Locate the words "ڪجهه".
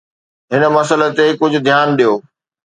1.39-1.61